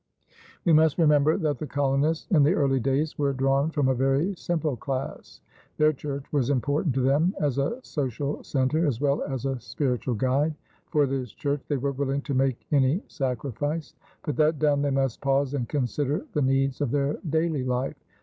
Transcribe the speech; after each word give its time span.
We 0.65 0.73
must 0.73 0.97
remember 0.97 1.37
that 1.37 1.59
the 1.59 1.67
colonists 1.67 2.25
in 2.31 2.41
the 2.41 2.55
early 2.55 2.79
days 2.79 3.19
were 3.19 3.33
drawn 3.33 3.69
from 3.69 3.87
a 3.87 3.93
very 3.93 4.33
simple 4.35 4.75
class. 4.75 5.41
Their 5.77 5.93
church 5.93 6.25
was 6.33 6.49
important 6.49 6.95
to 6.95 7.01
them 7.01 7.35
as 7.39 7.59
a 7.59 7.77
social 7.83 8.43
center 8.43 8.87
as 8.87 8.99
well 8.99 9.21
as 9.21 9.45
a 9.45 9.59
spiritual 9.59 10.15
guide. 10.15 10.55
For 10.87 11.05
this 11.05 11.31
church 11.31 11.61
they 11.67 11.77
were 11.77 11.91
willing 11.91 12.23
to 12.23 12.33
make 12.33 12.65
any 12.71 13.03
sacrifice; 13.09 13.93
but 14.23 14.37
that 14.37 14.57
done, 14.57 14.81
they 14.81 14.89
must 14.89 15.21
pause 15.21 15.53
and 15.53 15.69
consider 15.69 16.25
the 16.33 16.41
needs 16.41 16.81
of 16.81 16.89
their 16.89 17.19
daily 17.29 17.63
life. 17.63 18.03